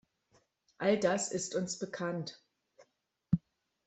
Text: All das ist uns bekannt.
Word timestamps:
All 0.79 0.97
das 0.99 1.31
ist 1.31 1.53
uns 1.53 1.77
bekannt. 1.77 2.41